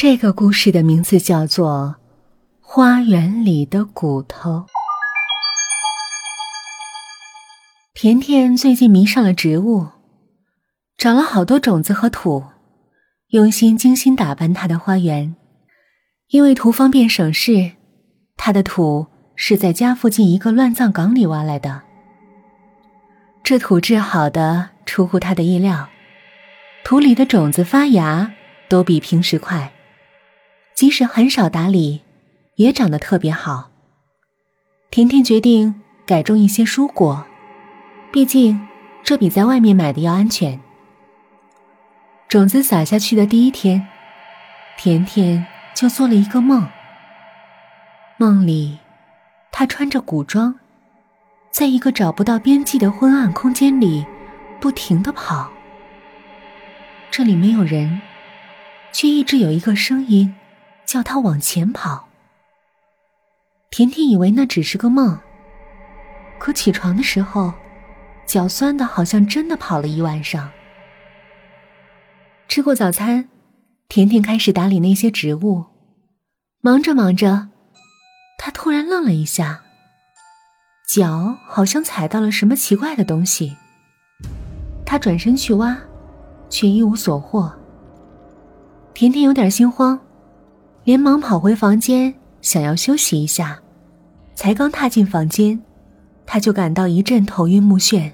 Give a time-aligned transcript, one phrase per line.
[0.00, 1.96] 这个故事的名字叫做
[2.64, 4.58] 《花园里的骨头》。
[7.94, 9.88] 甜甜最近迷上了植物，
[10.96, 12.44] 找了好多种子和土，
[13.30, 15.34] 用心精心打扮她的花园。
[16.28, 17.72] 因为图方便省事，
[18.36, 21.82] 她的土是在家附近一个乱葬岗里挖来的。
[23.42, 25.88] 这土质好的出乎她的意料，
[26.84, 28.32] 土里的种子发芽
[28.68, 29.72] 都比平时快。
[30.78, 32.02] 即使很少打理，
[32.54, 33.72] 也长得特别好。
[34.92, 37.26] 甜甜决定改种一些蔬果，
[38.12, 38.64] 毕竟
[39.02, 40.60] 这比在外面买的要安全。
[42.28, 43.88] 种子撒下去的第一天，
[44.76, 45.44] 甜甜
[45.74, 46.68] 就做了一个梦。
[48.16, 48.78] 梦里，
[49.50, 50.60] 她穿着古装，
[51.50, 54.06] 在一个找不到边际的昏暗空间里，
[54.60, 55.50] 不停的跑。
[57.10, 58.00] 这里没有人，
[58.92, 60.36] 却一直有一个声音。
[60.88, 62.08] 叫他往前跑。
[63.70, 65.18] 甜甜以为那只是个梦，
[66.38, 67.52] 可起床的时候，
[68.24, 70.50] 脚酸的好像真的跑了一晚上。
[72.48, 73.28] 吃过早餐，
[73.86, 75.66] 甜甜开始打理那些植物，
[76.62, 77.50] 忙着忙着，
[78.38, 79.60] 她突然愣了一下，
[80.88, 83.58] 脚好像踩到了什么奇怪的东西。
[84.86, 85.76] 她转身去挖，
[86.48, 87.52] 却一无所获。
[88.94, 90.00] 甜甜有点心慌。
[90.84, 93.58] 连忙跑回房间，想要休息一下。
[94.34, 95.60] 才刚踏进房间，
[96.24, 98.12] 他就感到一阵头晕目眩。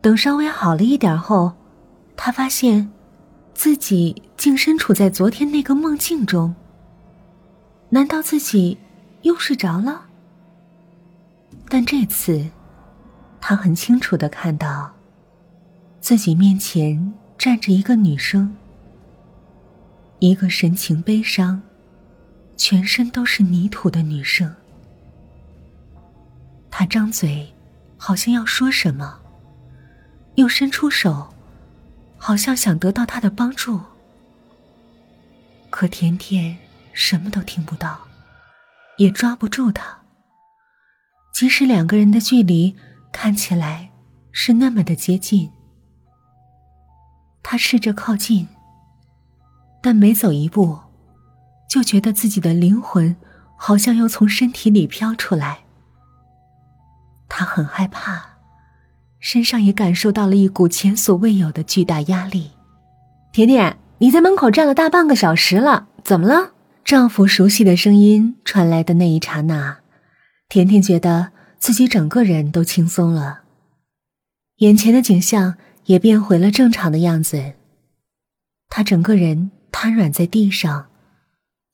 [0.00, 1.52] 等稍微好了一点后，
[2.16, 2.90] 他发现
[3.54, 6.54] 自己竟身处在昨天那个梦境中。
[7.90, 8.78] 难道自己
[9.22, 10.06] 又睡着了？
[11.68, 12.46] 但这次，
[13.40, 14.90] 他很清楚的看到，
[16.00, 18.56] 自己面前站着一个女生，
[20.20, 21.60] 一个神情悲伤。
[22.56, 24.54] 全身都是泥土的女生，
[26.70, 27.54] 她张嘴，
[27.96, 29.20] 好像要说什么，
[30.36, 31.32] 又伸出手，
[32.16, 33.80] 好像想得到他的帮助。
[35.68, 36.56] 可甜甜
[36.92, 38.00] 什么都听不到，
[38.96, 39.98] 也抓不住他。
[41.34, 42.74] 即使两个人的距离
[43.12, 43.90] 看起来
[44.32, 45.50] 是那么的接近，
[47.42, 48.48] 他试着靠近，
[49.82, 50.85] 但每走一步。
[51.76, 53.14] 就觉得自己的灵魂
[53.54, 55.58] 好像要从身体里飘出来，
[57.28, 58.38] 他很害怕，
[59.20, 62.52] 身上也感受到了一股前所未有的巨大压力。
[63.30, 66.52] 甜甜，你在门口站了大半个小时了，怎么了？
[66.82, 69.80] 丈夫熟悉的声音传来的那一刹那，
[70.48, 73.40] 甜甜觉得自己整个人都轻松了，
[74.60, 77.52] 眼前的景象也变回了正常的样子。
[78.70, 80.86] 她整个人瘫软在地上。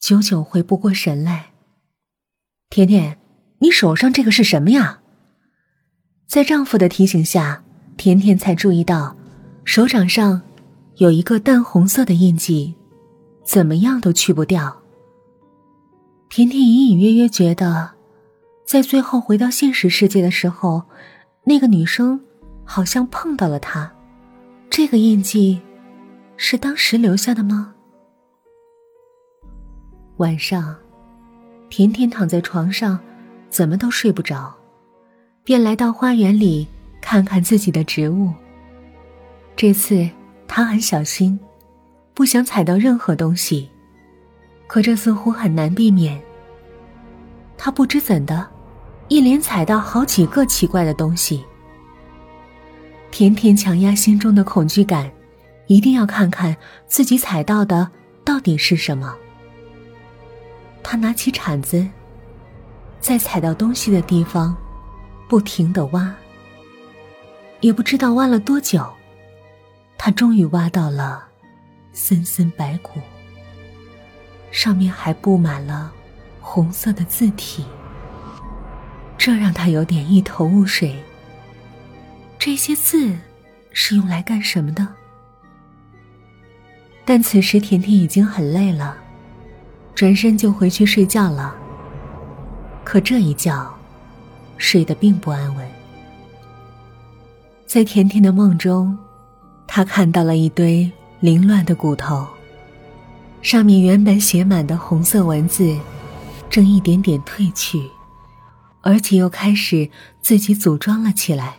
[0.03, 1.53] 久久回不过神来。
[2.71, 3.19] 甜甜，
[3.61, 5.01] 你手上这个是什么呀？
[6.27, 7.63] 在丈夫的提醒下，
[7.97, 9.17] 甜甜才注意到，
[9.65, 10.43] 手掌上
[10.97, 12.75] 有一个淡红色的印记，
[13.45, 14.83] 怎么样都去不掉。
[16.29, 17.93] 甜甜隐隐约约觉得，
[18.67, 20.83] 在最后回到现实世界的时候，
[21.45, 22.21] 那个女生
[22.65, 23.93] 好像碰到了她，
[24.69, 25.61] 这个印记
[26.37, 27.77] 是当时留下的吗？
[30.19, 30.77] 晚上，
[31.71, 32.99] 甜甜躺在床上，
[33.49, 34.55] 怎么都睡不着，
[35.43, 36.69] 便来到花园里
[37.01, 38.31] 看看自己的植物。
[39.57, 40.09] 这次
[40.47, 41.39] 她很小心，
[42.15, 43.71] 不想踩到任何东西，
[44.67, 46.21] 可这似乎很难避免。
[47.57, 48.47] 她不知怎的，
[49.09, 51.43] 一连踩到好几个奇怪的东西。
[53.11, 55.11] 甜甜强压心中的恐惧感，
[55.69, 56.57] 一定要看看
[56.87, 57.91] 自己踩到的
[58.25, 59.17] 到底是什么。
[60.83, 61.89] 他拿起铲子，
[63.01, 64.57] 在踩到东西的地方，
[65.29, 66.15] 不停的挖。
[67.61, 68.85] 也不知道挖了多久，
[69.97, 71.25] 他终于挖到了
[71.93, 73.01] 森森白骨，
[74.51, 75.93] 上面还布满了
[76.41, 77.65] 红色的字体。
[79.17, 81.01] 这让他有点一头雾水。
[82.39, 83.17] 这些字
[83.73, 84.89] 是用来干什么的？
[87.05, 88.97] 但此时甜甜已经很累了。
[89.95, 91.55] 转身就回去睡觉了。
[92.85, 93.73] 可这一觉，
[94.59, 95.67] 睡得并不安稳。
[97.67, 98.99] 在甜甜的梦中，
[99.67, 100.91] 她看到了一堆
[101.21, 102.27] 凌乱的骨头，
[103.41, 105.79] 上面原本写满的红色文字，
[106.51, 107.91] 正一点点褪去，
[108.83, 109.89] 而且又开始
[110.21, 111.59] 自己组装了起来。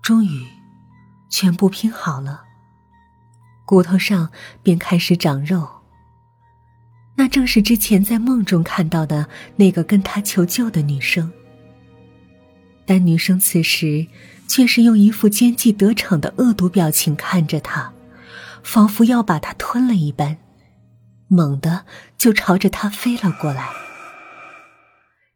[0.00, 0.46] 终于，
[1.28, 2.44] 全部拼好了，
[3.66, 4.30] 骨头上
[4.62, 5.81] 便开始长肉。
[7.14, 11.30] 那正是之前在梦中看到的那个跟他求救的女生。
[12.84, 14.06] 但女生此时
[14.48, 17.92] 却是用一副奸计得逞的恶毒表情看着他，
[18.62, 20.38] 仿佛要把他吞了一般，
[21.28, 21.86] 猛地
[22.18, 23.68] 就朝着他飞了过来。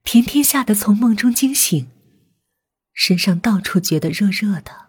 [0.03, 1.89] 甜甜吓得从梦中惊醒，
[2.93, 4.87] 身上到处觉得热热的。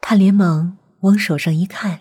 [0.00, 2.00] 他连忙往手上一看。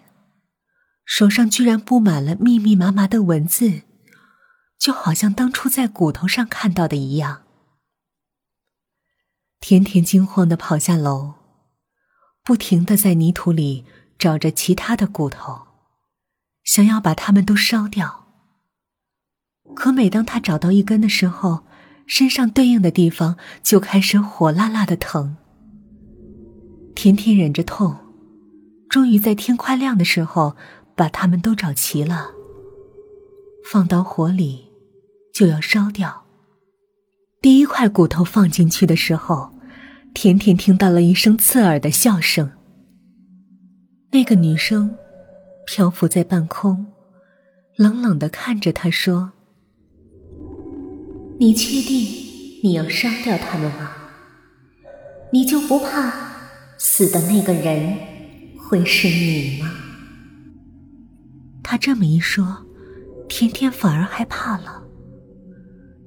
[1.06, 3.84] 手上居然布满了密密麻麻的文字，
[4.78, 7.44] 就好像当初在骨头上看到的一样。
[9.60, 11.36] 甜甜惊慌的跑下楼，
[12.44, 13.86] 不停的在泥土里
[14.18, 15.68] 找着其他的骨头，
[16.64, 18.26] 想要把它们都烧掉。
[19.76, 21.66] 可每当他找到一根的时候，
[22.08, 25.38] 身上对应的地方就开始火辣辣的疼。
[26.96, 27.98] 甜甜忍着痛，
[28.90, 30.56] 终于在天快亮的时候。
[30.96, 32.32] 把它们都找齐了，
[33.70, 34.66] 放到火里，
[35.34, 36.24] 就要烧掉。
[37.42, 39.52] 第一块骨头放进去的时候，
[40.14, 42.50] 甜甜听到了一声刺耳的笑声。
[44.12, 44.96] 那个女生
[45.68, 46.88] 漂浮在半空，
[47.76, 49.34] 冷冷的看着他说
[51.38, 52.08] ：“你确定
[52.64, 53.92] 你要烧掉他们吗？
[55.34, 56.14] 你就不怕
[56.78, 57.98] 死的那个人
[58.58, 59.72] 会是你吗？”
[61.76, 62.66] 他这么一说，
[63.28, 64.82] 甜甜反而害怕了。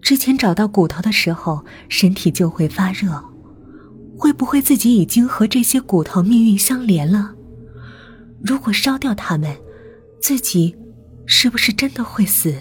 [0.01, 3.23] 之前找到骨头的时候，身体就会发热，
[4.17, 7.35] 会不会自己已经和这些骨头命运相连了？
[8.43, 9.55] 如果烧掉它们，
[10.23, 10.75] 自己
[11.27, 12.55] 是不是真的会死？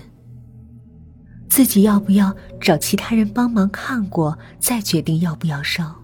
[1.48, 6.04] 自己要不要找其他人帮忙看过，再决定要不要烧？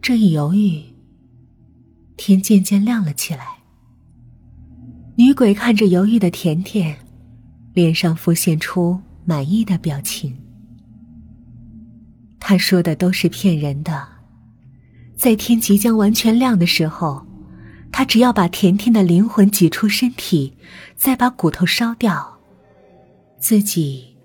[0.00, 0.82] 这一犹豫，
[2.16, 3.55] 天渐渐亮了起来。
[5.18, 6.94] 女鬼看着犹豫的甜甜，
[7.72, 10.36] 脸上浮现出满意的表情。
[12.38, 14.06] 他说的都是骗人的，
[15.16, 17.26] 在天即将完全亮的时候，
[17.90, 20.52] 他只要把甜甜的灵魂挤出身体，
[20.94, 22.38] 再把骨头烧掉，
[23.38, 24.18] 自己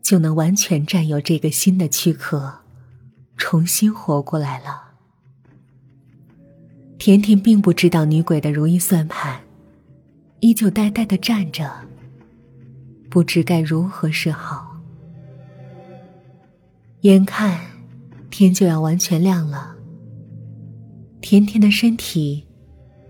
[0.00, 2.60] 就能完全占有这个新的躯壳，
[3.36, 4.94] 重新活过来了。
[6.98, 9.42] 甜甜并不知道女鬼的如意算盘。
[10.40, 11.70] 依旧呆呆的站着，
[13.10, 14.80] 不知该如何是好。
[17.02, 17.60] 眼看
[18.30, 19.76] 天就要完全亮了，
[21.20, 22.46] 甜甜的身体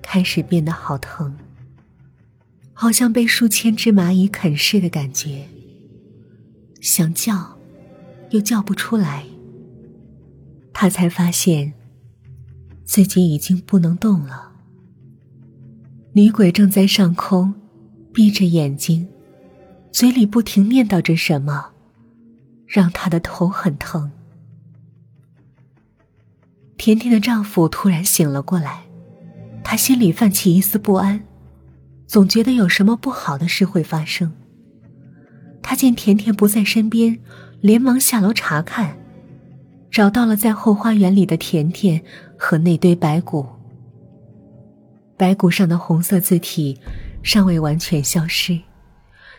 [0.00, 1.36] 开始变得好疼，
[2.72, 5.48] 好像被数千只蚂蚁啃噬的感觉。
[6.80, 7.58] 想叫，
[8.30, 9.24] 又叫不出来。
[10.72, 11.72] 他才发现，
[12.84, 14.47] 自己已经不能动了。
[16.18, 17.54] 女鬼正在上空，
[18.12, 19.06] 闭着眼睛，
[19.92, 21.66] 嘴里不停念叨着什么，
[22.66, 24.10] 让她的头很疼。
[26.76, 28.82] 甜甜的丈夫突然醒了过来，
[29.62, 31.22] 他心里泛起一丝不安，
[32.08, 34.32] 总觉得有什么不好的事会发生。
[35.62, 37.20] 他见甜甜不在身边，
[37.60, 38.98] 连忙下楼查看，
[39.88, 42.02] 找到了在后花园里的甜甜
[42.36, 43.46] 和那堆白骨。
[45.18, 46.78] 白骨上的红色字体
[47.22, 48.58] 尚未完全消失，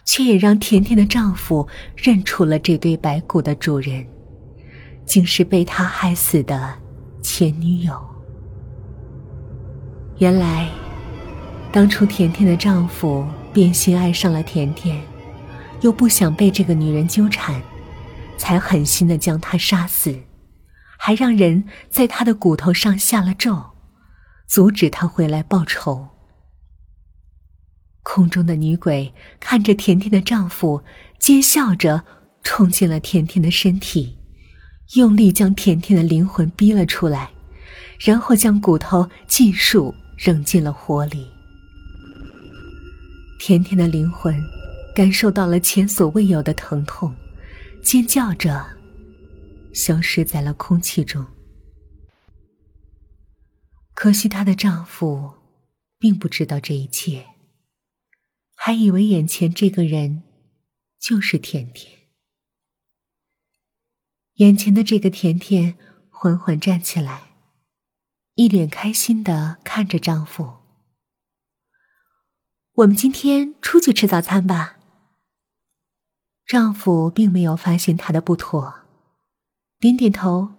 [0.03, 4.05] 却也让甜甜的丈夫认出了这堆白骨的主人，
[5.05, 6.77] 竟是被他害死的
[7.21, 7.97] 前女友。
[10.17, 10.67] 原来，
[11.71, 15.01] 当初甜甜的丈夫变心爱上了甜甜，
[15.79, 17.61] 又不想被这个女人纠缠，
[18.37, 20.13] 才狠心的将她杀死，
[20.97, 23.63] 还让人在她的骨头上下了咒。
[24.49, 26.07] 阻止他回来报仇。
[28.01, 30.83] 空中的女鬼看着甜甜的丈夫，
[31.19, 32.03] 尖笑着
[32.41, 34.17] 冲进了甜甜的身体，
[34.95, 37.29] 用力将甜甜的灵魂逼了出来，
[37.99, 41.27] 然后将骨头尽数扔进了火里。
[43.39, 44.35] 甜甜的灵魂
[44.95, 47.13] 感受到了前所未有的疼痛，
[47.83, 48.65] 尖叫着
[49.73, 51.23] 消失在了空气中。
[53.99, 55.33] 可惜她的丈夫
[55.97, 57.31] 并不知道这一切，
[58.55, 60.23] 还以为眼前这个人
[60.97, 61.99] 就是甜甜。
[64.35, 65.77] 眼前的这个甜甜
[66.09, 67.31] 缓缓站起来，
[68.35, 70.59] 一脸开心的看着丈夫
[72.75, 74.79] ：“我们今天出去吃早餐吧。”
[76.47, 78.75] 丈夫并没有发现她的不妥，
[79.77, 80.53] 点点头，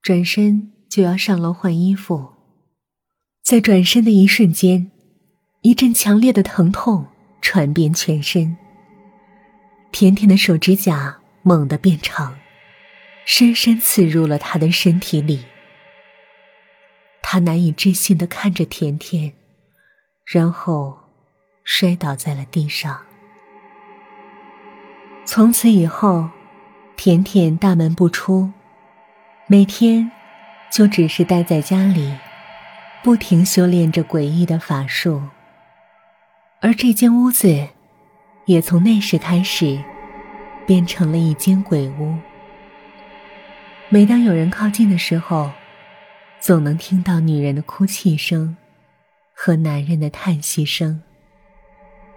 [0.00, 2.37] 转身就要上楼换衣服。
[3.48, 4.90] 在转身的一瞬间，
[5.62, 7.06] 一阵强烈的疼痛
[7.40, 8.54] 传遍全身。
[9.90, 12.38] 甜甜的手指甲猛地变长，
[13.24, 15.46] 深深刺入了他的身体里。
[17.22, 19.32] 他难以置信的看着甜甜，
[20.26, 20.98] 然后
[21.64, 23.00] 摔倒在了地上。
[25.24, 26.28] 从此以后，
[26.98, 28.52] 甜甜大门不出，
[29.46, 30.10] 每天
[30.70, 32.14] 就只是待在家里，
[33.02, 35.22] 不停修炼着诡异的法术。
[36.60, 37.68] 而这间屋子，
[38.46, 39.82] 也从那时开始，
[40.66, 42.16] 变成了一间鬼屋。
[43.88, 45.50] 每当有人靠近的时候，
[46.40, 48.56] 总能听到女人的哭泣声
[49.32, 51.02] 和男人的叹息声。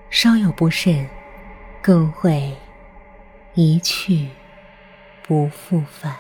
[0.09, 1.07] 稍有不慎，
[1.81, 2.53] 更会
[3.53, 4.27] 一去
[5.25, 6.15] 不复返。